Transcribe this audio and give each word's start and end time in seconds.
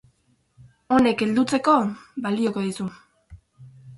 Honek 0.95 1.21
heldutzeko 1.25 1.75
balioko 2.27 2.63
dizu. 2.69 2.87